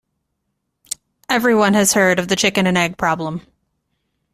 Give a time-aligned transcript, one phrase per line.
[1.29, 3.45] Everyone has heard of the chicken and egg problem.